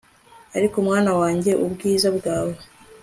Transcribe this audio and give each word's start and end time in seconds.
ariko, 0.57 0.75
mwana 0.87 1.11
wanjye, 1.19 1.51
ubwiza 1.65 2.07
bwawe 2.17 2.55